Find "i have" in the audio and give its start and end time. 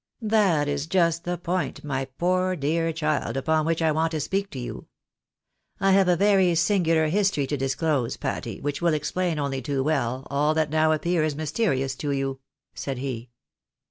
5.79-6.07